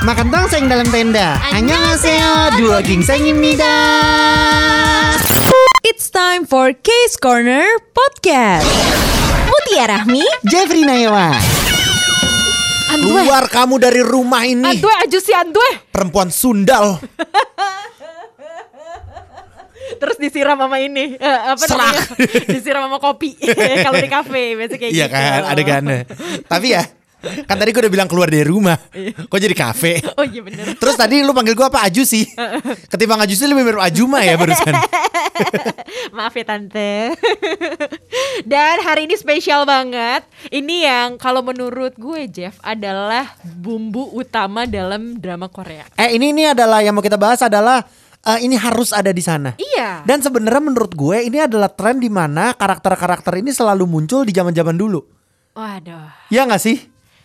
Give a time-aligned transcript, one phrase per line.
[0.00, 1.36] makan tongseng dalam tenda.
[1.52, 3.76] Hanya Annyeonghaseyo, dua gingsengimnida.
[5.84, 8.64] It's time for Case Corner Podcast.
[9.44, 11.36] Mutia Rahmi, Jeffrey Nayawa.
[13.00, 14.66] Luar Keluar kamu dari rumah ini.
[14.66, 15.92] Antwe aja si Antwe.
[15.92, 17.00] Perempuan sundal.
[20.00, 21.76] terus disiram sama ini uh, apa Serak.
[21.76, 22.06] namanya
[22.48, 23.36] disiram sama kopi
[23.84, 25.16] kalau di kafe biasanya kayak iya gitu.
[25.18, 25.98] kan adegannya
[26.46, 26.88] tapi ya
[27.20, 28.80] Kan tadi gue udah bilang keluar dari rumah
[29.28, 30.76] Kok jadi kafe Oh iya bener.
[30.76, 32.24] Terus tadi lu panggil gue apa Aju sih
[32.88, 34.72] Ketimbang Aju sih lebih mirip Ajuma ya barusan
[36.16, 37.16] Maaf ya tante.
[38.44, 40.24] Dan hari ini spesial banget.
[40.48, 45.86] Ini yang kalau menurut gue Jeff adalah bumbu utama dalam drama Korea.
[45.96, 47.84] Eh ini ini adalah yang mau kita bahas adalah
[48.20, 50.04] eh, Ini harus ada di sana Iya.
[50.04, 54.76] Dan sebenarnya menurut gue ini adalah tren di mana karakter-karakter ini selalu muncul di zaman-zaman
[54.76, 55.00] dulu.
[55.56, 56.30] Waduh.
[56.30, 56.78] Ya nggak sih?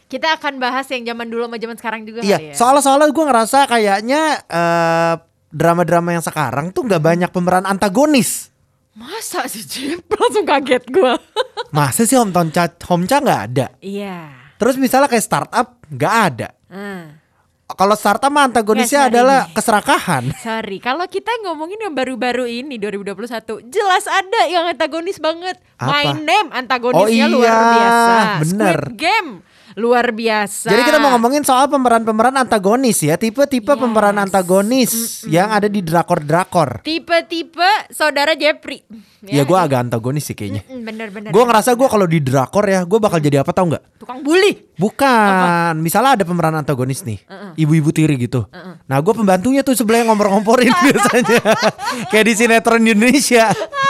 [0.06, 2.38] Kita akan bahas yang zaman dulu sama zaman sekarang juga Iya.
[2.38, 2.54] kali ya.
[2.54, 5.14] Soalnya soalnya gue ngerasa kayaknya eh,
[5.50, 8.54] drama-drama yang sekarang tuh nggak banyak pemeran antagonis.
[8.94, 10.00] Masa sih Jeff?
[10.14, 11.14] Langsung kaget gue.
[11.76, 13.68] Masa sih Hometown Cha Homcha nggak ada?
[13.80, 14.46] iya.
[14.56, 16.50] Terus misalnya kayak startup nggak ada.
[16.72, 17.20] Hmm.
[17.66, 20.24] Kalau startup mah antagonisnya sorry adalah keserakahan.
[20.46, 23.26] Sorry, kalau kita ngomongin yang baru-baru ini 2021,
[23.68, 25.58] jelas ada yang antagonis banget.
[25.76, 25.90] Apa?
[25.90, 28.14] My Name antagonisnya Oh luar iya, biasa.
[28.38, 28.78] bener.
[28.86, 29.30] Squid Game
[29.76, 30.68] luar biasa.
[30.68, 33.78] Jadi kita mau ngomongin soal pemeran-pemeran antagonis ya, tipe-tipe Yes.
[33.78, 34.92] pemeran antagonis
[35.28, 36.80] yang ada di drakor-drakor.
[36.82, 38.88] tipe-tipe saudara Jeffrey.
[39.20, 40.62] Ya, gue agak antagonis sih kayaknya.
[40.66, 41.30] Mm, Bener-bener.
[41.30, 43.98] Gue ngerasa gue kalau di drakor ya, gue bakal jadi apa tau nggak?
[43.98, 44.70] tukang bully.
[44.76, 47.20] Bukan, misalnya ada pemeran antagonis nih,
[47.56, 48.46] ibu-ibu tiri gitu.
[48.86, 51.42] Nah, gue pembantunya tuh sebelah yang ngompor-ngomporin biasanya,
[52.08, 53.50] kayak di sinetron Indonesia.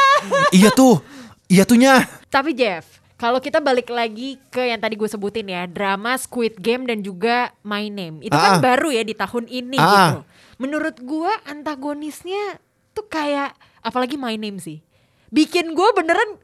[0.58, 1.04] iya tuh,
[1.46, 2.00] iya tuhnya.
[2.26, 6.84] Tapi Jeff, kalau kita balik lagi ke yang tadi gue sebutin ya, drama Squid Game
[6.84, 8.20] dan juga My Name.
[8.20, 8.62] Itu kan Ah.
[8.62, 9.88] baru ya di tahun ini Ah.
[9.88, 10.20] gitu.
[10.58, 12.60] Menurut gue antagonisnya
[12.92, 14.84] tuh kayak apalagi My Name sih.
[15.32, 16.40] Bikin gue beneran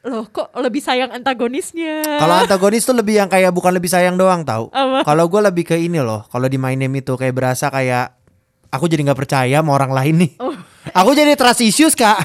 [0.00, 2.00] loh kok lebih sayang antagonisnya.
[2.16, 4.72] Kalau antagonis tuh lebih yang kayak bukan lebih sayang doang tahu.
[4.72, 5.04] Apa?
[5.04, 8.16] Kalau gue lebih ke ini loh, kalau di My Name itu kayak berasa kayak
[8.68, 10.32] aku jadi nggak percaya sama orang lain nih.
[10.40, 10.56] Oh.
[10.96, 12.24] Aku jadi trust issues kak.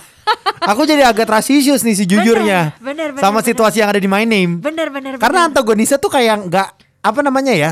[0.72, 2.78] Aku jadi agak trust issues nih sejujurnya.
[2.82, 4.62] Bener, bener, sama bener, situasi yang ada di My Name.
[4.62, 5.22] Bener-bener.
[5.22, 6.68] Karena antagonisnya tuh kayak nggak
[7.06, 7.72] apa namanya ya?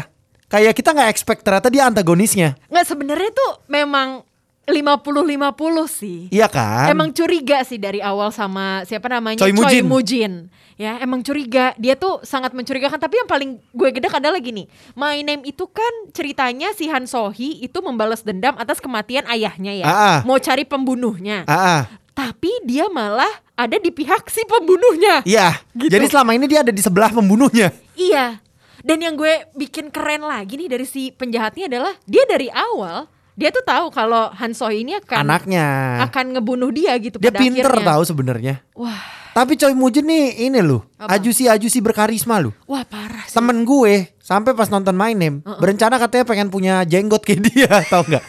[0.52, 2.54] Kayak kita nggak expect ternyata dia antagonisnya.
[2.70, 4.22] nggak sebenarnya tuh memang
[4.64, 6.20] 50-50 sih.
[6.32, 6.88] Iya kan?
[6.88, 9.84] Emang curiga sih dari awal sama siapa namanya Choi Mujin.
[9.84, 10.34] Mujin.
[10.80, 11.76] Ya, emang curiga.
[11.76, 12.96] Dia tuh sangat mencurigakan.
[12.96, 14.66] Tapi yang paling gue gedek adalah gini.
[14.96, 19.86] My Name itu kan ceritanya si Han Sohee itu membalas dendam atas kematian ayahnya ya.
[19.86, 20.18] Ah, ah.
[20.24, 21.44] Mau cari pembunuhnya.
[21.44, 21.82] Ah, ah.
[22.14, 25.22] Tapi dia malah ada di pihak si pembunuhnya.
[25.24, 25.58] Iya.
[25.74, 25.90] Gitu.
[25.90, 27.74] Jadi selama ini dia ada di sebelah pembunuhnya.
[27.94, 28.38] Iya.
[28.80, 33.50] Dan yang gue bikin keren lagi nih dari si penjahatnya adalah dia dari awal dia
[33.50, 35.66] tuh tahu kalau Han Sohee ini akan Anaknya.
[36.06, 37.90] akan ngebunuh dia gitu Dia pada pinter akhirnya.
[37.90, 38.54] tahu sebenarnya.
[38.78, 39.02] Wah,
[39.34, 41.18] Tapi Choi Mujin nih ini loh, Apa?
[41.18, 42.54] ajusi ajusi berkarisma loh.
[42.70, 43.34] wah parah sih.
[43.34, 48.06] Temen gue sampai pas nonton My Name berencana katanya pengen punya jenggot kayak dia, tau
[48.06, 48.22] nggak?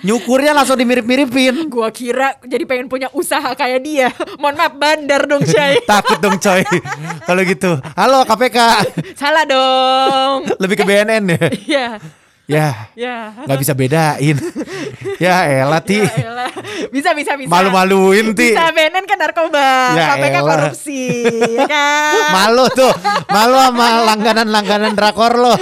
[0.00, 1.66] Nyukurnya langsung dimirip-miripin.
[1.66, 4.08] Gua kira jadi pengen punya usaha kayak dia.
[4.36, 5.80] Mohon maaf bandar dong, Syai.
[5.88, 6.60] Takut dong coy.
[7.22, 7.72] Kalau gitu.
[7.94, 8.58] Halo KPK.
[9.14, 10.44] Salah dong.
[10.58, 11.44] Lebih ke BNN ya.
[11.64, 11.86] Iya.
[12.44, 13.32] Ya, Ya.
[13.40, 14.36] nggak bisa bedain.
[15.16, 15.96] ya elah ti.
[15.96, 16.52] Ya elah.
[16.92, 17.48] Bisa bisa bisa.
[17.48, 18.52] Malu-maluin ti.
[18.52, 20.42] Bisa BNN kan narkoba, Ya KPK elah.
[20.44, 21.08] korupsi,
[21.56, 22.36] ya kan?
[22.36, 22.92] Malu tuh.
[23.26, 25.56] Malu sama langganan-langganan drakor lo.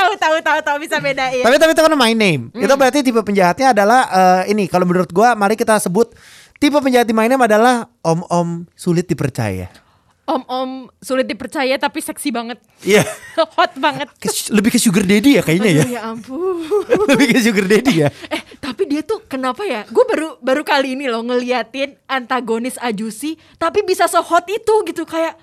[0.00, 1.44] Tahu tahu tahu tahu bisa bedain.
[1.44, 2.48] Tapi tapi itu kan My Name.
[2.56, 6.16] Itu berarti tipe penjahatnya adalah eh, ini kalau menurut gua mari kita sebut
[6.56, 9.68] tipe penjahat di My Name adalah om-om sulit dipercaya.
[10.30, 12.62] Om-om sulit dipercaya tapi seksi banget.
[12.86, 13.02] Iya.
[13.58, 14.06] Hot banget.
[14.54, 15.82] Lebih ke sugar daddy ya kayaknya ya.
[15.82, 16.56] Aduh, ya ampun.
[17.10, 18.08] lebih ke sugar daddy ya.
[18.34, 19.82] Eh tapi dia tuh kenapa ya?
[19.90, 25.34] Gue baru baru kali ini loh ngeliatin antagonis Ajusi, tapi bisa sehot itu gitu kayak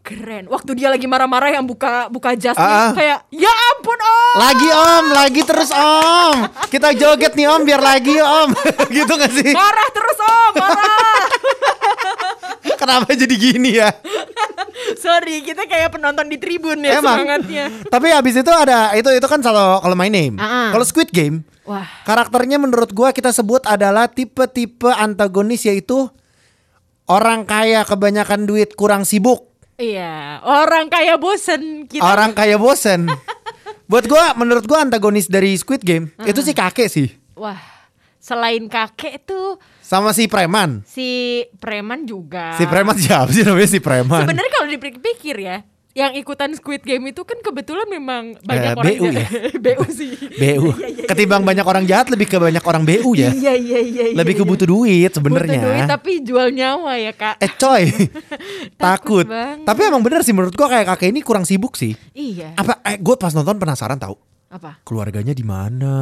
[0.00, 0.44] keren.
[0.46, 2.92] Waktu dia lagi marah-marah yang buka buka jasnya Ah.
[2.92, 4.34] kayak ya ampun om.
[4.36, 6.36] Lagi om, lagi terus om.
[6.66, 8.48] Kita joget nih om, biar lagi om.
[8.96, 9.52] gitu gak sih?
[9.52, 11.24] Marah terus om, marah.
[12.80, 13.92] Kenapa jadi gini ya?
[14.96, 17.20] Sorry, kita kayak penonton di tribun ya Emang.
[17.20, 17.64] semangatnya.
[17.86, 20.40] Tapi habis itu ada itu itu kan kalau kalau My Name.
[20.40, 20.72] Ah.
[20.72, 26.08] Kalau Squid Game, Wah, karakternya menurut gua kita sebut adalah tipe-tipe antagonis yaitu
[27.04, 29.49] orang kaya kebanyakan duit kurang sibuk.
[29.80, 30.38] Iya.
[30.44, 32.04] Orang kayak bosen kita.
[32.04, 33.08] Orang kaya bosen.
[33.90, 37.08] Buat gua menurut gua antagonis dari Squid Game itu si kakek sih.
[37.34, 37.58] Wah,
[38.22, 40.86] selain kakek tuh Sama si preman.
[40.86, 42.54] si preman juga.
[42.54, 44.22] Si preman siapa sih namanya si preman?
[44.22, 48.94] Sebenarnya kalau dipikir-pikir ya, yang ikutan Squid Game itu kan kebetulan memang banyak Eh, orang
[48.94, 49.26] BU ya?
[49.64, 50.10] BU sih.
[50.14, 50.70] BU.
[50.70, 53.28] Iya, iya, iya, Ketimbang banyak orang jahat lebih ke banyak orang BU ya.
[53.28, 54.04] Iya iya iya.
[54.14, 55.86] Lebih ke butuh duit Butuh duit sebenarnya.
[55.90, 57.36] tapi jual nyawa ya kak.
[57.38, 57.90] Eh coy,
[58.78, 59.26] takut.
[59.26, 59.66] banget.
[59.66, 61.98] Tapi emang bener sih menurut gua kayak kakek ini kurang sibuk sih.
[62.12, 62.54] Iya.
[62.54, 62.78] Apa?
[62.84, 64.14] Eh, gue pas nonton penasaran tahu
[64.50, 64.82] Apa?
[64.82, 65.94] keluarganya di mana.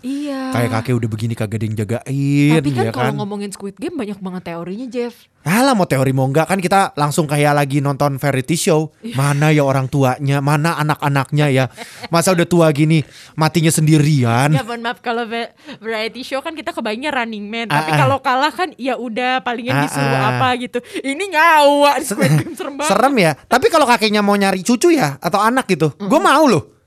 [0.00, 0.54] Iya.
[0.54, 3.18] Kayak kakek udah begini kagak ada yang jagain, Tapi kan ya kalau kan?
[3.18, 5.26] ngomongin Squid Game banyak banget teorinya Jeff.
[5.42, 8.94] Alah mau teori mau enggak kan kita langsung kayak lagi nonton variety show.
[9.02, 9.18] Iya.
[9.18, 11.64] Mana ya orang tuanya, mana anak-anaknya ya.
[12.06, 13.02] Masa udah tua gini
[13.34, 14.54] matinya sendirian.
[14.54, 17.66] Ya mohon maaf kalau va- variety show kan kita kebayangnya Running Man.
[17.66, 17.98] Tapi Ah, ah.
[17.98, 20.38] kalau kalah kan ya udah palingan Ah, disuruh ah.
[20.38, 20.78] apa gitu.
[21.02, 22.94] Ini nyawa Squid Game serem banget.
[22.94, 23.34] Serem ya.
[23.34, 26.77] Tapi kalau kakeknya mau nyari cucu ya atau anak gitu, gue mau loh.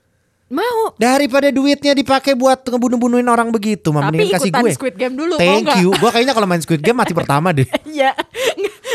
[0.51, 0.92] Mau.
[1.00, 4.71] Daripada duitnya dipakai buat ngebunuh-bunuhin orang begitu, mah mendingan kasih gue.
[4.75, 5.95] Squid Game dulu, Thank you.
[5.95, 7.63] Gue kayaknya kalau main Squid Game mati pertama deh.
[7.92, 8.12] Iya.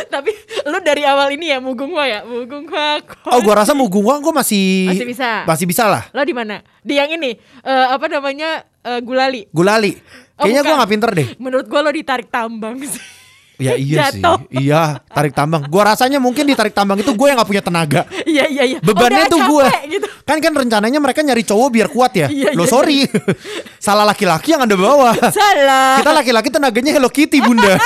[0.09, 0.33] Tapi
[0.65, 3.01] lu dari awal ini ya mugung gua ya, mugung gua.
[3.29, 5.31] Oh, gue rasa mugung gua gue masih Masih bisa.
[5.45, 6.09] Masih bisa lah.
[6.13, 6.65] Lo di mana?
[6.81, 8.65] Di yang ini eh, apa namanya?
[8.81, 9.45] eh, gulali.
[9.53, 9.93] Gulali.
[10.37, 11.27] Oh, Kayaknya gue nggak pinter deh.
[11.41, 13.16] Menurut gua lo ditarik tambang sih.
[13.57, 14.37] Ya iya Jatuh.
[14.47, 14.69] sih.
[14.69, 15.65] Iya, tarik tambang.
[15.67, 18.05] Gua rasanya mungkin di tarik tambang itu gue yang gak punya tenaga.
[18.23, 18.79] Iya iya iya.
[18.85, 19.67] Bebannya Udah tuh gue.
[19.91, 20.07] gitu.
[20.27, 22.27] Kan kan rencananya mereka nyari cowok biar kuat ya.
[22.29, 22.99] Iya, Lo iya, sorry.
[23.87, 25.15] Salah laki-laki yang Anda bawa.
[25.37, 26.03] Salah.
[26.03, 27.79] Kita laki-laki tenaganya Hello Kitty, Bunda.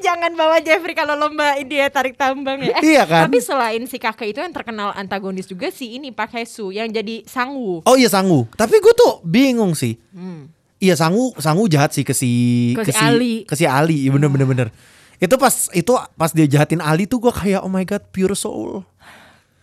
[0.00, 2.80] Jangan bawa Jeffrey kalau lomba ini ya tarik tambang ya.
[2.80, 3.28] Iya kan?
[3.28, 7.20] Tapi selain si kakek itu yang terkenal antagonis juga si ini Pak Hesu yang jadi
[7.28, 7.84] Sangwoo.
[7.84, 8.48] Oh iya Sangu.
[8.56, 10.00] Tapi gue tuh bingung sih.
[10.76, 12.30] Iya Sangu, Sangu jahat sih ke si
[12.72, 12.84] Hmm.
[12.84, 13.34] Ke si Ali.
[13.44, 14.04] ke si Ali.
[14.04, 14.68] Iya bener bener bener.
[15.16, 18.84] Itu pas itu pas dia jahatin Ali tuh gue kayak oh my god pure soul.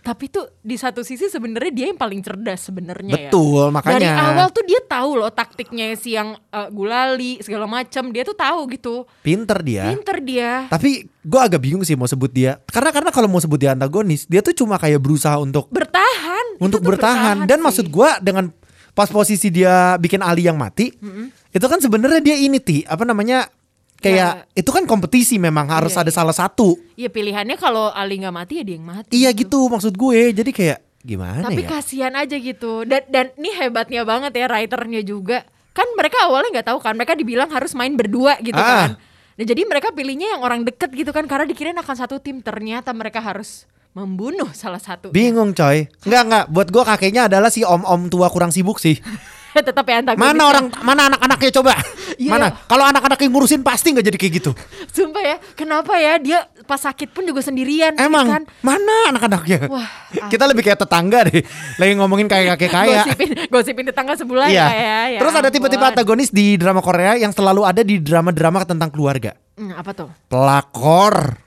[0.03, 3.31] Tapi tuh di satu sisi sebenarnya dia yang paling cerdas sebenarnya ya.
[3.31, 3.95] Betul, makanya.
[3.95, 8.11] Dari awal tuh dia tahu loh taktiknya si yang eh, gulali segala macam.
[8.11, 9.07] Dia tuh tahu gitu.
[9.23, 9.95] Pinter dia.
[9.95, 10.67] Pinter dia.
[10.67, 12.59] Tapi gue agak bingung sih mau sebut dia.
[12.67, 16.59] Karena karena kalau mau sebut dia antagonis, dia tuh cuma kayak berusaha untuk Bertahan.
[16.59, 17.47] untuk tuh bertahan.
[17.47, 17.63] Dan sih.
[17.63, 18.51] maksud gue dengan
[18.93, 20.93] pas posisi dia bikin Ali yang mati,
[21.49, 23.49] itu kan sebenarnya dia ini ti apa namanya
[23.97, 26.17] kayak itu kan kompetisi memang harus Iya, ada iya.
[26.19, 26.75] salah satu.
[26.93, 29.11] Ya pilihannya kalau Ali nggak mati ya dia yang mati.
[29.15, 30.35] Iya gitu maksud gue.
[30.35, 31.69] Jadi kayak gimana Tapi ya?
[31.71, 32.83] kasihan aja gitu.
[32.83, 35.47] Dan dan ini hebatnya banget ya writernya juga.
[35.73, 36.93] Kan mereka awalnya nggak tahu kan.
[36.93, 38.91] Mereka dibilang harus main berdua gitu Ah.
[38.91, 38.91] kan.
[39.33, 42.43] Nah, jadi mereka pilihnya yang orang deket gitu kan karena dikirain akan satu tim.
[42.43, 45.13] Ternyata mereka harus membunuh salah satu.
[45.13, 45.85] Bingung coy.
[46.05, 46.45] Enggak enggak.
[46.49, 48.97] Buat gue kakeknya adalah si om-om tua kurang sibuk sih.
[49.53, 50.25] Tetap ya antagonis.
[50.33, 51.77] Mana orang mana anak-anaknya coba?
[52.17, 52.29] Iya.
[52.33, 52.47] Mana?
[52.65, 54.51] Kalau anak-anaknya ngurusin pasti nggak jadi kayak gitu.
[54.97, 58.43] Sumpah ya, kenapa ya dia pas sakit pun juga sendirian Emang kan.
[58.65, 59.69] mana anak-anaknya?
[59.69, 59.85] Wah,
[60.33, 61.45] Kita lebih kayak tetangga deh.
[61.77, 63.05] Lagi ngomongin kayak kakek kaya.
[63.05, 64.65] Gosipin, gosipin tetangga sebelah Iya.
[64.65, 68.65] ya, ya, ya Terus ada tipe-tipe antagonis di drama Korea yang selalu ada di drama-drama
[68.65, 69.37] tentang keluarga.
[69.53, 70.09] Hmm, apa tuh?
[70.33, 71.37] Pelakor.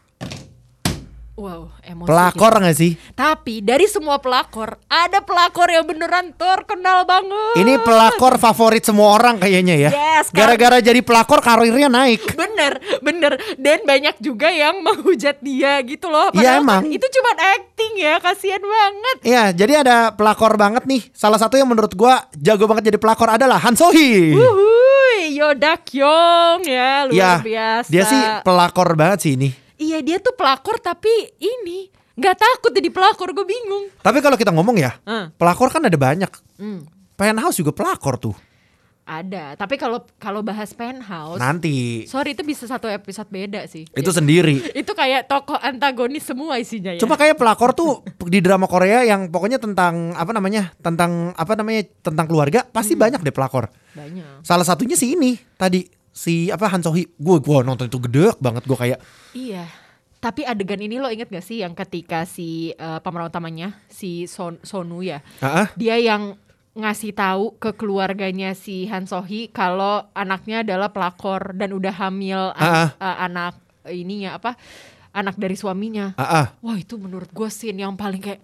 [1.36, 2.08] Wow, emosi.
[2.10, 2.92] Pelakor nggak sih?
[3.14, 7.54] Tapi dari semua pelakor, ada pelakor yang beneran terkenal banget.
[7.62, 9.90] Ini pelakor favorit semua orang kayaknya ya.
[9.94, 10.42] Yes, kan?
[10.42, 12.34] Gara-gara jadi pelakor karirnya naik.
[12.34, 13.38] Bener, bener.
[13.56, 16.34] Dan banyak juga yang menghujat dia gitu loh.
[16.34, 16.82] Iya, emang.
[16.82, 19.16] kan itu cuma acting ya, kasihan banget.
[19.22, 21.06] Iya, jadi ada pelakor banget nih.
[21.14, 24.34] Salah satu yang menurut gua jago banget jadi pelakor adalah Han Sohee.
[24.34, 27.88] Wuhui, Yoda Kyung ya, luar Iya, biasa.
[27.88, 29.65] dia sih pelakor banget sih ini.
[29.76, 33.92] Iya, dia tuh pelakor tapi ini nggak takut jadi pelakor, gue bingung.
[34.00, 35.28] Tapi kalau kita ngomong ya, Hmm.
[35.32, 36.32] pelakor kan ada banyak.
[36.56, 36.88] Hmm.
[37.12, 38.36] Penthouse juga pelakor tuh.
[39.06, 43.86] Ada, tapi kalau kalau bahas penthouse, Nanti sorry itu bisa satu episode beda sih.
[43.86, 44.58] itu sendiri.
[44.82, 46.98] Itu kayak tokoh antagonis semua isinya ya.
[46.98, 50.74] Cuma kayak pelakor tuh di drama Korea yang pokoknya tentang apa namanya?
[50.82, 51.86] Tentang apa namanya?
[52.02, 53.70] Tentang keluarga pasti banyak deh pelakor.
[53.94, 54.42] banyak.
[54.42, 57.12] Salah satunya si ini tadi si apa Han Sohee.
[57.14, 58.98] Gue gua nonton itu gede banget gue kayak
[59.36, 59.68] Iya.
[60.16, 64.56] Tapi adegan ini lo inget gak sih yang ketika si eh, pemeran utamanya si Son
[64.64, 66.40] Sonu ya, ah, dia yang
[66.72, 72.96] ngasih tahu ke keluarganya si Han Sohee kalau anaknya adalah pelakor dan udah hamil an-
[72.96, 74.56] eh, anak ininya apa
[75.12, 76.16] anak dari suaminya.
[76.16, 76.52] ah.
[76.60, 78.40] Wah itu menurut gue scene yang paling kayak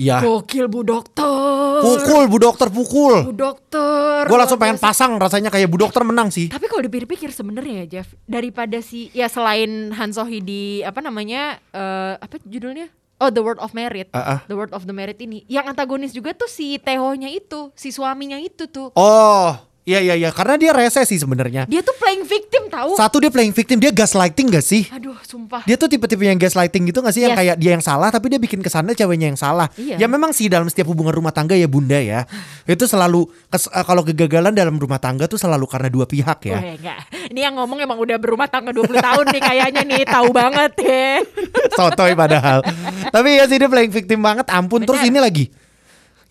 [0.00, 0.24] Iya.
[0.24, 1.84] gokil bu dokter.
[1.84, 3.16] Pukul bu dokter pukul.
[3.28, 4.24] Bu dokter.
[4.24, 4.86] Gue langsung pengen biasa.
[4.88, 6.48] pasang rasanya kayak bu dokter menang sih.
[6.48, 11.60] Tapi kalau dipikir-pikir sebenarnya ya Jeff, daripada si ya selain Han Sohee di apa namanya
[11.74, 12.88] eh, apa judulnya?
[13.22, 14.10] Oh The Word of Merit.
[14.10, 14.38] Ah, ah.
[14.50, 15.46] The Word of the Merit ini.
[15.46, 18.90] Yang antagonis juga tuh si Tehonya itu, si suaminya itu tuh.
[18.98, 21.66] Oh, Iya iya iya karena dia rese sih sebenarnya.
[21.66, 22.94] Dia tuh playing victim tahu.
[22.94, 24.86] Satu dia playing victim, dia gaslighting gak sih?
[24.88, 25.66] Aduh, sumpah.
[25.66, 27.38] Dia tuh tipe-tipe yang gaslighting gitu gak sih yang Yes.
[27.42, 29.66] kayak dia yang salah tapi dia bikin kesannya ceweknya yang salah.
[29.74, 29.98] Iya.
[29.98, 32.30] Ya memang sih dalam setiap hubungan rumah tangga ya bunda ya.
[32.62, 36.56] itu selalu kes- eh, kalau kegagalan dalam rumah tangga tuh selalu karena dua pihak ya.
[36.56, 36.98] Weh, enggak.
[37.28, 41.26] Ini yang ngomong emang udah berumah tangga 20 tahun nih kayaknya nih, tahu banget ya.
[41.74, 42.62] Sotoy padahal.
[43.10, 44.86] tapi ya sih dia playing victim banget ampun.
[44.86, 45.10] Terus Benar.
[45.10, 45.44] ini lagi.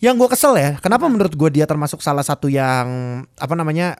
[0.02, 3.94] Yang gue kesel ya, kenapa menurut gue dia termasuk salah satu yang apa namanya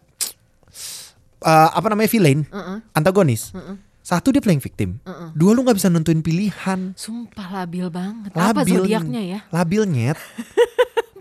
[1.46, 2.42] eh, apa namanya villain,
[2.90, 3.54] antagonis.
[4.02, 4.98] Satu dia playing victim,
[5.30, 6.90] dua lu nggak bisa nentuin pilihan.
[6.98, 8.34] Sumpah labil banget.
[8.34, 9.40] Apa Labil, zodiaknya ya?
[9.54, 10.18] Labil nyet.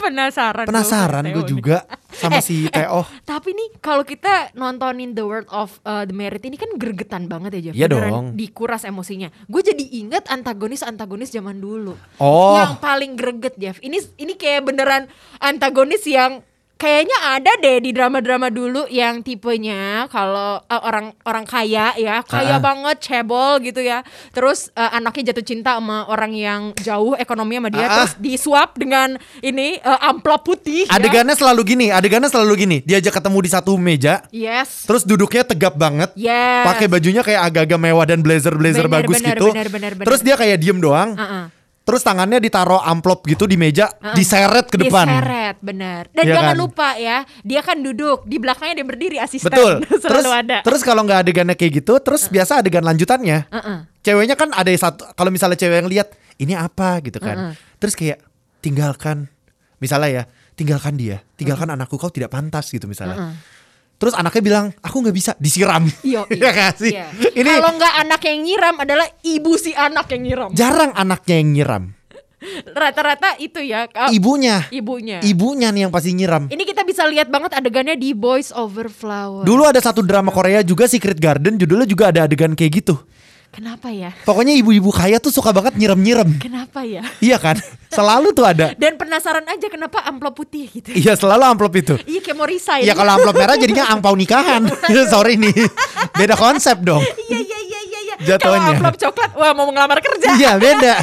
[0.01, 0.65] Penasaran.
[0.65, 3.07] Penasaran gue juga sama Eh, si eh, Teo.
[3.23, 7.61] tapi nih kalau kita nontonin The World of uh, the Merit ini kan gregetan banget
[7.61, 7.75] ya Jeff.
[7.77, 8.35] Iya dong.
[8.35, 9.31] Dikuras emosinya.
[9.47, 11.95] Gue jadi inget antagonis-antagonis zaman dulu.
[12.19, 12.59] Oh.
[12.59, 13.77] Yang paling greget Jeff.
[13.79, 15.07] Ini ini kayak beneran
[15.39, 16.43] antagonis yang
[16.81, 22.57] kayaknya ada deh di drama-drama dulu yang tipenya kalau uh, orang orang kaya ya kaya
[22.57, 22.59] Ah.
[22.59, 24.01] banget cebol gitu ya
[24.33, 27.93] terus uh, anaknya jatuh cinta sama orang yang jauh ekonomi sama dia Ah.
[28.01, 30.97] terus disuap dengan ini uh, amplop putih ya.
[30.97, 32.77] Adegannya selalu gini, adegannya selalu gini.
[32.81, 36.09] Diajak ketemu di satu meja, yes terus duduknya tegap banget.
[36.17, 36.65] Yes.
[36.65, 39.45] Pakai bajunya kayak agak-agak mewah dan blazer-blazer Bener, bagus bener, gitu.
[39.53, 40.05] bener, bener, bener.
[40.09, 41.13] Terus dia kayak diem doang.
[41.13, 41.45] Uh-uh.
[41.91, 45.11] Terus tangannya ditaruh amplop gitu di meja, diseret ke depan.
[45.11, 46.07] Diseret, benar.
[46.15, 46.63] Dan Iya jangan kan?
[46.63, 49.51] lupa ya, dia kan duduk di belakangnya dia berdiri asisten.
[49.51, 49.83] Betul.
[50.07, 50.63] Terus ada.
[50.63, 53.51] terus kalau nggak adegannya kayak gitu, terus biasa adegan lanjutannya.
[53.51, 53.83] Uh-uh.
[53.99, 57.51] Ceweknya kan ada satu kalau misalnya cewek yang lihat ini apa gitu kan.
[57.75, 58.23] Terus kayak
[58.63, 59.27] tinggalkan
[59.83, 60.23] misalnya ya,
[60.55, 63.35] tinggalkan dia, tinggalkan anakku kau tidak pantas gitu misalnya.
[64.01, 65.85] Terus anaknya bilang, aku nggak bisa disiram.
[66.01, 66.89] Iya, Iya nggak sih?
[66.89, 67.05] iya.
[67.13, 70.49] Ini Kalau nggak anak yang nyiram adalah ibu si anak yang nyiram.
[70.57, 71.83] jarang anaknya yang nyiram.
[72.65, 73.85] Rata-rata itu ya.
[73.85, 74.65] uh, Ibunya.
[74.73, 75.21] ibunya.
[75.21, 76.49] Ibunya nih yang pasti nyiram.
[76.49, 79.45] Ini kita bisa lihat banget adegannya di Boys Over Flower.
[79.45, 82.97] Dulu ada satu drama Korea juga Secret Garden, judulnya juga ada adegan kayak gitu.
[83.51, 84.15] Kenapa ya?
[84.23, 86.39] Pokoknya ibu-ibu kaya tuh suka banget nyirem-nyirem.
[86.39, 87.03] Kenapa ya?
[87.19, 87.59] Iya kan?
[87.91, 88.71] Selalu tuh ada.
[88.79, 90.95] Dan penasaran aja kenapa amplop putih gitu.
[90.95, 91.99] Iya selalu amplop itu.
[92.07, 92.87] Iya kayak mau resign.
[92.87, 94.71] Iya kalau amplop merah jadinya angpau nikahan.
[95.11, 95.51] Sorry nih.
[96.15, 97.03] Beda konsep dong.
[97.03, 98.15] Iya iya iya iya iya.
[98.23, 98.39] Jatuhnya.
[98.39, 100.27] Kalau amplop coklat, wah mau ngelamar kerja.
[100.39, 100.93] Iya beda.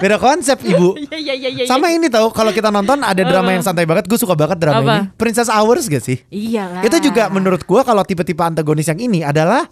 [0.00, 0.96] Beda konsep ibu.
[0.96, 1.64] Iya iya iya iya.
[1.68, 4.08] Sama ini tau kalau kita nonton ada drama yang santai banget.
[4.08, 4.94] Gue suka banget drama Apa?
[4.96, 5.02] ini.
[5.20, 6.24] Princess Hours gak sih?
[6.32, 6.88] Iyalah.
[6.88, 9.68] Itu juga menurut gua kalau tipe-tipe antagonis yang ini adalah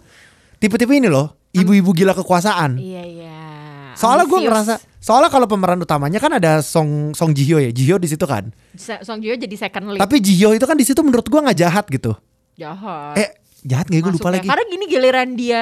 [0.61, 1.40] tipe-tipe ini loh.
[1.51, 2.79] Ibu-ibu gila kekuasaan.
[2.79, 3.37] Iya iya.
[3.95, 7.73] Soalnya gue ngerasa Soalnya kalau pemeran utamanya kan ada Song Song Ji Hyo ya.
[7.73, 8.53] Ji Hyo di situ kan.
[8.77, 9.99] Song Joong jadi second lead.
[9.99, 12.13] Tapi Ji Hyo itu kan di situ menurut gua nggak jahat gitu.
[12.53, 13.17] Jahat.
[13.17, 13.29] Eh
[13.65, 14.37] jahat gak gue lupa Masuknya.
[14.37, 14.47] lagi.
[14.53, 15.59] Karena gini giliran dia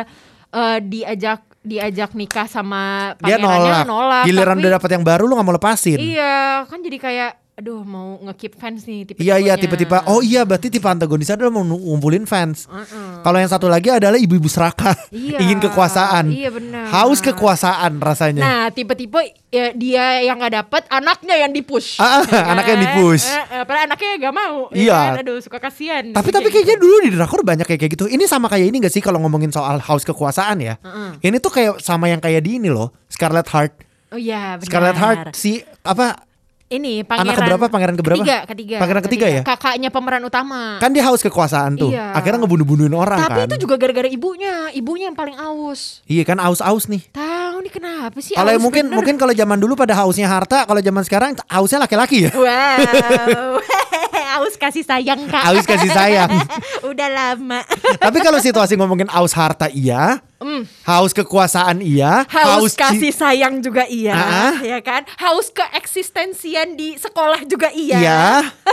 [0.52, 4.24] eh, diajak diajak nikah sama Dia pangerannya nolak.
[4.28, 6.00] Giliran tapi- udah dapat yang baru lu nggak mau lepasin.
[6.00, 10.48] Iya, kan jadi kayak aduh mau nge-keep fans nih tipe Iya iya tipe-tipe oh iya
[10.48, 12.64] berarti tipe antagonisnya adalah mau ngumpulin fans.
[12.66, 13.20] Uh-uh.
[13.20, 16.88] Kalau yang satu lagi adalah ibu-ibu serakah, Iya, ingin kekuasaan, iya benar.
[16.88, 18.40] haus kekuasaan rasanya.
[18.40, 19.20] Nah, tipe-tipe
[19.52, 22.00] ya, dia yang nggak dapet, anaknya yang dipush.
[22.00, 22.86] Ah, Ya anaknya yang kan?
[22.96, 23.26] di-push.
[23.28, 24.56] Eh, eh, padahal anaknya nggak mau.
[24.72, 24.96] ya Iya.
[24.96, 25.14] kan?
[25.20, 26.04] Aduh, suka kasihan.
[26.16, 28.06] tapi tapi kayaknya dulu di drakor banyak kayak kayak gitu.
[28.08, 30.80] Ini sama kayak ini gak sih kalau ngomongin soal haus kekuasaan ya?
[31.20, 33.74] Ini tuh kayak sama yang kayak di ini loh, Scarlet Heart.
[34.10, 34.64] Oh iya, benar.
[34.64, 36.29] Scarlet Heart si apa?
[36.70, 37.34] Ini pangeran.
[37.34, 37.66] Anak keberapa?
[37.66, 38.22] Pangeran keberapa?
[38.22, 38.78] Ketiga, ketiga.
[38.78, 39.42] Pangeran ketiga ya?
[39.42, 40.78] Kakaknya pemeran utama.
[40.78, 41.90] Kan dia haus kekuasaan tuh.
[41.90, 42.14] Iya.
[42.14, 43.48] Akhirnya ngebunuh-bunuhin orang Tapi kan.
[43.50, 44.70] itu juga gara-gara ibunya.
[44.78, 46.06] Ibunya yang paling aus.
[46.06, 47.10] Iya kan aus-aus nih.
[47.10, 48.38] Tahu nih kenapa sih?
[48.38, 48.98] Kalau mungkin bener?
[49.02, 52.32] mungkin kalau zaman dulu pada hausnya harta, kalau zaman sekarang hausnya laki-laki ya.
[52.38, 53.58] Wow,
[54.38, 55.50] aus kasih sayang kak.
[55.50, 56.30] Aus kasih sayang.
[56.94, 57.66] Udah lama.
[57.98, 60.22] Tapi kalau situasi ngomongin aus harta iya,
[60.84, 62.32] haus kekuasaan iya, Mm.
[62.32, 64.56] Haus ci- kasih sayang juga iya, Ah.
[64.60, 65.04] ya kan?
[65.18, 67.98] Haus keeksistensian di sekolah juga iya.
[68.00, 68.22] Iya.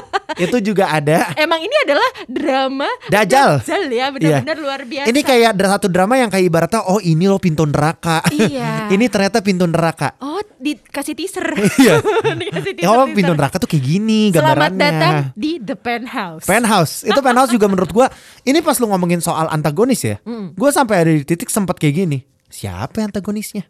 [0.44, 1.32] itu juga ada.
[1.34, 3.60] Emang ini adalah drama Dajjal.
[3.60, 5.06] Dajjal ya, benar-benar luar biasa.
[5.06, 8.22] Ini kayak ada satu drama yang kayak ibaratnya oh ini loh pintu neraka.
[8.28, 8.86] Iya.
[8.94, 10.14] ini ternyata pintu neraka.
[10.18, 11.46] Oh, dikasih teaser.
[11.76, 11.98] Iya.
[12.32, 13.14] dikasih Ya, oh teaser-teaser.
[13.14, 14.78] pintu neraka tuh kayak gini Selamat gambarannya.
[14.78, 16.44] datang di The Penthouse.
[16.44, 18.06] Penthouse itu penthouse juga menurut gua
[18.42, 20.16] ini pas lu ngomongin soal antagonis ya,
[20.54, 22.18] gua sampai ada di titik sempat kayak gini.
[22.46, 23.64] Siapa antagonisnya?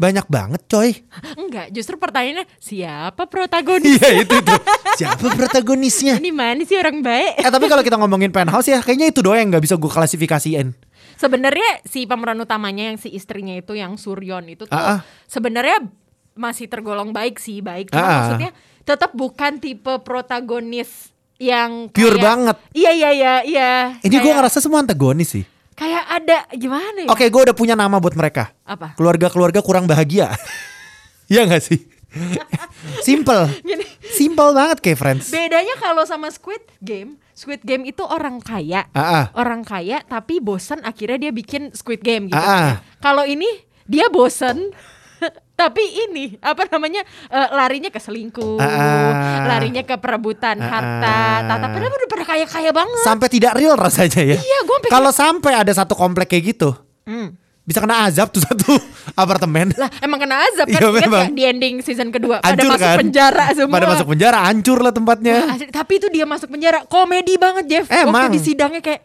[0.00, 0.96] Banyak banget coy.
[1.36, 4.00] Enggak, justru pertanyaannya siapa protagonis?
[4.00, 4.54] Iya itu itu.
[4.96, 6.16] Siapa protagonisnya?
[6.16, 7.44] Ini mana sih orang baik?
[7.44, 10.72] Eh tapi kalau kita ngomongin penthouse ya kayaknya itu doang yang nggak bisa gue klasifikasiin.
[11.20, 15.04] Sebenarnya si pemeran utamanya yang si istrinya itu yang Suryon itu tuh ah.
[15.28, 15.84] sebenarnya
[16.32, 17.92] masih tergolong baik sih, baik.
[17.92, 18.12] Cuma ah.
[18.24, 18.50] maksudnya
[18.88, 22.56] tetap bukan tipe protagonis yang Pure kayak- banget.
[22.72, 23.70] Iya iya iya iya.
[24.00, 25.44] Ini gue ngerasa semua antagonis sih.
[25.80, 27.08] Kayak ada gimana ya?
[27.08, 28.52] Oke gue udah punya nama buat mereka.
[28.68, 28.92] Apa?
[29.00, 30.28] Keluarga-keluarga kurang bahagia.
[31.30, 31.86] Iya gak sih?
[33.06, 33.62] Simple.
[33.62, 33.86] Gini.
[34.02, 35.30] Simple banget kayak Friends.
[35.30, 38.90] Bedanya kalau sama Squid Game, Squid Game itu orang kaya.
[38.90, 39.24] Ah, ah.
[39.38, 42.34] Orang kaya tapi bosen akhirnya dia bikin Squid Game gitu.
[42.34, 42.82] Ah.
[42.98, 43.46] Kalau ini
[43.86, 44.74] dia bosen
[45.60, 49.44] tapi ini apa namanya eh, larinya ke selingkuh, ah.
[49.46, 53.02] larinya ke perebutan Ah, harta, tata padahal udah pada kaya-kaya banget.
[53.02, 54.36] Sampai tidak real rasanya ya.
[54.36, 56.72] Iya, gua Kalau sampai ada satu komplek kayak gitu,
[57.04, 57.36] Hmm.
[57.60, 58.72] bisa kena azab tuh satu
[59.20, 59.70] apartemen.
[59.74, 61.22] Lah emang kena azab kan Iya, memang.
[61.26, 62.98] nggak di ending season kedua pada Hancur masuk kan?
[62.98, 63.74] penjara semua.
[63.74, 65.36] Pada masuk penjara, hancur lah tempatnya.
[65.46, 67.86] Asli, tapi itu dia masuk penjara komedi banget Jeff.
[67.86, 68.16] Emang.
[68.16, 69.00] Waktu di sidangnya kayak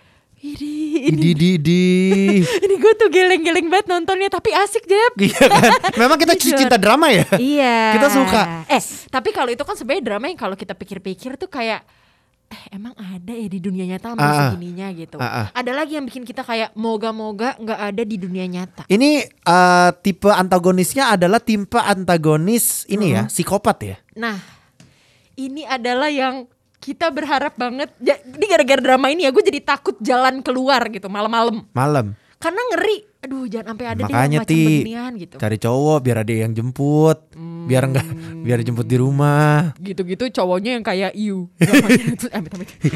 [0.46, 0.74] ini
[1.06, 1.84] ini Di di di.
[2.66, 5.14] ini gue tuh geleng-geleng banget nontonnya tapi asik Jeff.
[5.26, 5.72] Iya kan?
[5.98, 7.26] Memang kita cinta drama ya.
[7.36, 7.98] Iya.
[7.98, 8.42] Kita suka.
[8.70, 11.82] Eh, tapi kalau itu kan sebenarnya drama yang kalau kita pikir-pikir tuh kayak
[12.46, 14.38] eh emang ada ya di dunia nyata sama Ah, ah.
[14.54, 15.18] segininya gitu.
[15.18, 15.46] Ah, ah.
[15.52, 18.86] Ada lagi yang bikin kita kayak moga-moga nggak ada di dunia nyata.
[18.86, 23.98] Ini eh, tipe antagonisnya adalah tipe antagonis ini ya, psikopat ya.
[24.14, 24.38] Nah,
[25.36, 26.46] ini adalah yang
[26.86, 27.90] kita berharap banget.
[27.98, 31.66] Ja- Ini gara-gara drama ini ya, gue jadi takut jalan keluar gitu malam-malam.
[31.72, 32.14] Malam.
[32.38, 33.18] Karena ngeri.
[33.26, 34.86] Aduh, jangan sampai ada deh Makanya yang macam ti
[35.18, 35.36] gitu.
[35.42, 37.18] cari cowok biar ada yang jemput,
[37.66, 38.06] biar enggak
[38.46, 39.74] biar jemput di rumah.
[39.82, 41.50] Gitu-gitu cowoknya yang kayak itu-
[42.38, 42.46] eh.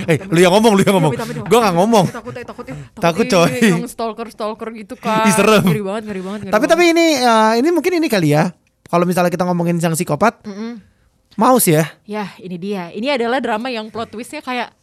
[0.05, 1.13] Eh, lu yang ngomong, lu yang ngomong.
[1.49, 2.05] Gua nggak ngomong.
[2.13, 3.51] Takut, takut, eh, Takut, eh, coy.
[3.73, 5.25] Yang stalker-stalker gitu kan.
[5.33, 5.65] Serem.
[5.65, 6.39] Ngeri banget, ngeri banget.
[6.53, 7.05] Tapi tapi ini
[7.57, 8.53] ini mungkin ini kali ya.
[8.85, 10.77] Kalau misalnya kita ngomongin sang psikopat, Mm-mm.
[11.39, 11.87] Maus ya.
[12.03, 12.91] Ya, ini dia.
[12.91, 14.75] Ini adalah drama yang plot twistnya kayak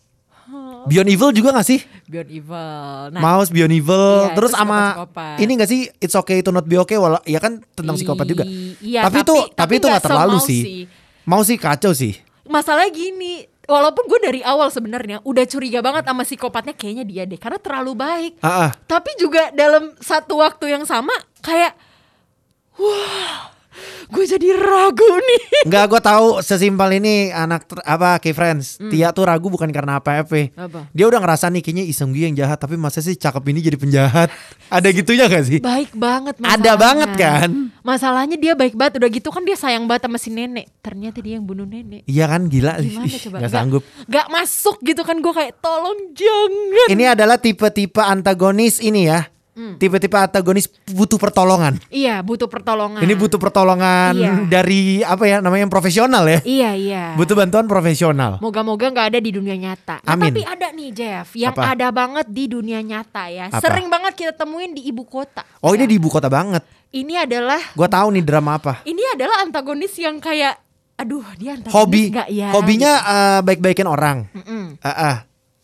[0.87, 1.83] Beyond Evil juga gak sih?
[2.07, 2.71] Beyond Evil.
[3.13, 4.95] Nah, Maus Beyond Evil, Iya, terus sama
[5.37, 8.47] ini gak sih It's Okay to Not Be Okay walau ya kan tentang psikopat juga.
[8.79, 10.61] Iya, tapi, itu tapi- tapi, itu nggak terlalu sih.
[10.63, 10.81] sih.
[11.25, 12.15] Mau sih kacau sih.
[12.47, 17.35] masalahnya gini walaupun gue dari awal sebenarnya udah curiga banget sama psikopatnya kayaknya dia deh
[17.35, 18.71] karena terlalu baik Ah, ah.
[18.87, 21.11] tapi juga dalam satu waktu yang sama
[21.43, 21.75] kayak
[22.79, 23.51] wah
[24.07, 28.79] gue jadi ragu nih Enggak, gue tahu sesimpel ini anak ter- apa Key Friends.
[28.81, 29.99] Tia tuh ragu bukan karena.
[29.99, 30.23] Hmm.
[30.23, 30.81] Apa?
[30.91, 33.75] Dia udah ngerasa nih kayaknya Iseng Gie yang jahat, tapi masa sih cakep ini jadi
[33.75, 34.29] penjahat?
[34.69, 35.59] Ada gitunya gak sih?
[35.59, 36.75] baik banget Ada masalahnya.
[36.77, 37.51] banget kan?
[37.81, 41.35] masalahnya dia baik banget udah gitu kan dia sayang banget sama si nenek ternyata dia
[41.35, 42.79] yang bunuh nenek Iya kan gila.
[42.79, 43.83] gimana Ih, coba Gak sanggup.
[44.05, 49.27] gak masuk gitu kan gue kayak tolong jangan Ini adalah tipe-tipe antagonis ini ya.
[49.57, 49.75] Hmm.
[49.75, 51.81] Tipe-tipe antagonis butuh pertolongan.
[51.89, 54.33] iya butuh pertolongan Ini butuh pertolongan Iya.
[54.45, 56.45] dari apa ya namanya yang profesional ya.
[56.45, 58.37] iya iya Butuh bantuan profesional.
[58.39, 59.99] Moga-moga nggak ada di dunia nyata.
[59.99, 60.29] Nah, Amin.
[60.29, 61.73] tapi ada nih Jeff, yang Apa?
[61.73, 63.49] ada banget di dunia nyata ya.
[63.49, 63.65] Apa?
[63.65, 65.41] Sering banget kita temuin di ibu kota.
[65.59, 65.91] Oh ini Ya.
[65.91, 66.61] di ibu kota banget.
[66.89, 68.85] Ini adalah Gua tahu nih drama apa.
[68.85, 70.53] ini adalah antagonis yang kayak
[70.95, 72.49] aduh dia antagonis Hobi, nggak ya?
[72.53, 74.29] hobinya eh, baik-baikin orang.
[74.33, 74.81] Mm-mm.
[74.81, 75.17] Ah, ah.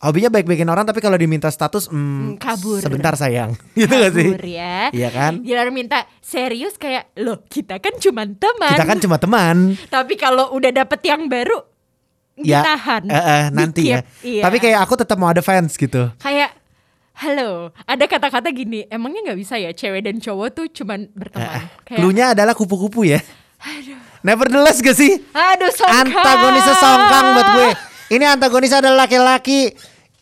[0.03, 2.83] Hobinya baik-baikin orang tapi kalau diminta status mm, Hmm, kabur.
[2.83, 3.55] Sebentar sayang.
[3.79, 4.29] gitu gak sih?
[4.35, 4.91] Kabur ya.
[4.91, 5.39] Iya kan?
[5.39, 8.75] Dia minta serius kayak loh kita kan cuma teman.
[8.75, 9.55] Kita kan cuma teman.
[9.95, 11.63] Tapi kalau udah dapet yang baru
[12.33, 13.05] Ya, ditahan.
[13.05, 14.01] eh, eh, nanti ya.
[14.19, 14.41] Iya.
[14.43, 16.09] Tapi kayak aku tetap mau ada fans gitu.
[16.17, 16.51] kayak
[17.13, 22.01] halo ada kata-kata gini emangnya nggak bisa ya cewek dan cowok tuh cuman berteman kayak
[22.01, 23.21] Cluenya adalah kupu-kupu ya.
[24.25, 25.13] Nevertheless gak sih?
[25.29, 27.69] aduh songkang Antagonisnya songkang buat gue.
[28.17, 29.71] Ini antagonis adalah laki-laki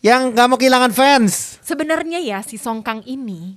[0.02, 1.56] yang gak mau kehilangan fans.
[1.62, 3.54] sebenarnya ya si songkang ini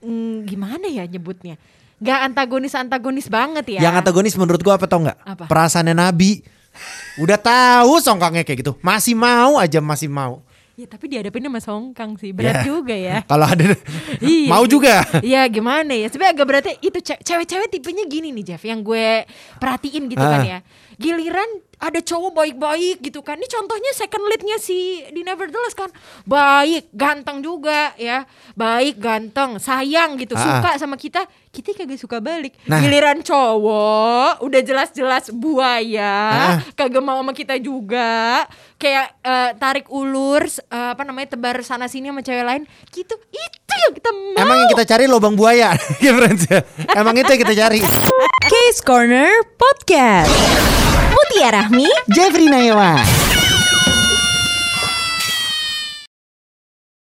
[0.00, 1.54] mm, gimana ya nyebutnya
[1.96, 5.18] nggak antagonis antagonis banget ya Yang antagonis menurut gue apa tau nggak?
[5.24, 5.44] Apa?
[5.46, 6.42] Perasaannya Nabi.
[7.16, 10.42] Udah tahu songkangnya kayak gitu, masih mau aja masih mau.
[10.74, 12.62] ya tapi dihadapin sama songkang sih berat Ya.
[12.66, 13.78] juga ya Kalau ada
[14.18, 15.06] Iya mau juga.
[15.22, 19.06] Iya gimana ya Sebenarnya agak beratnya itu ce- cewek-cewek tipenya gini nih Jeff Yang gue
[19.56, 20.44] perhatiin gitu kan Ah.
[20.44, 20.58] ya
[20.96, 21.46] Giliran
[21.84, 25.92] ada cowok baik-baik gitu kan Ini contohnya second leadnya si di Nevertheless kan
[26.24, 28.24] Baik, ganteng juga ya
[28.56, 30.40] Baik, ganteng, sayang gitu Ah.
[30.40, 32.80] Suka sama kita Kita kagak suka balik Nah.
[32.80, 36.56] Giliran cowok Udah jelas-jelas buaya Ah.
[36.72, 38.48] Kagak mau sama kita juga
[38.80, 43.74] Kayak eh, tarik ulur eh, Apa namanya Tebar sana sini sama cewek lain Gitu Itu
[43.76, 46.58] yang kita mau Emang yang kita cari lubang buaya, ya ya.
[46.94, 47.78] Emang itu yang kita cari.
[48.46, 50.73] Case Corner Podcast.
[51.02, 53.23] Mutia Rahmi Jeffrey Nayawan.